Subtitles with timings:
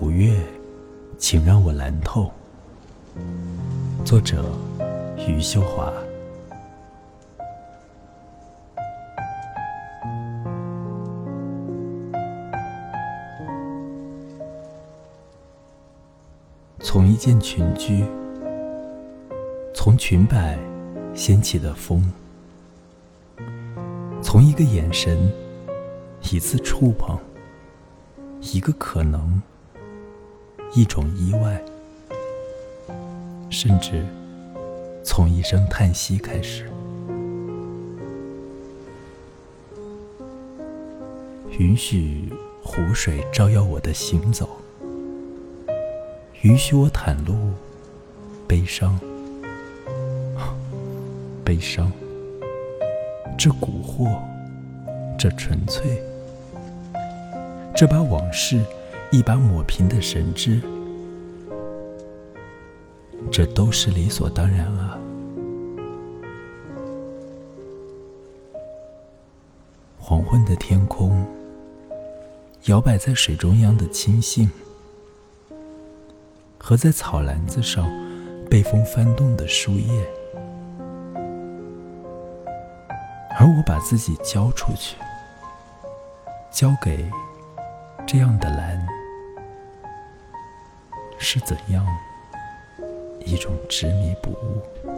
[0.00, 0.40] 五月，
[1.18, 2.30] 请让我蓝透。
[4.04, 4.44] 作者：
[5.26, 5.92] 余秀华。
[16.78, 18.04] 从一件裙裾，
[19.74, 20.56] 从裙摆
[21.12, 22.08] 掀起的风，
[24.22, 25.18] 从一个眼神，
[26.30, 27.18] 一次触碰，
[28.40, 29.42] 一个可能。
[30.74, 31.60] 一种意外，
[33.50, 34.04] 甚至
[35.02, 36.70] 从一声叹息开始。
[41.58, 44.48] 允许湖水照耀我的行走，
[46.42, 47.34] 允许我袒露
[48.46, 49.00] 悲伤，
[51.44, 51.90] 悲伤，
[53.36, 54.20] 这蛊惑，
[55.18, 56.00] 这纯粹，
[57.74, 58.62] 这把往事。
[59.10, 60.60] 一把抹平的神智，
[63.32, 64.98] 这都是理所当然啊！
[69.98, 71.26] 黄昏的天空，
[72.64, 74.46] 摇摆在水中央的青荇，
[76.58, 77.88] 和在草篮子上
[78.50, 80.06] 被风翻动的树叶，
[83.38, 84.98] 而我把自己交出去，
[86.50, 87.10] 交给
[88.06, 88.86] 这样的蓝。
[91.18, 91.84] 是怎样
[93.26, 94.97] 一种执迷不悟？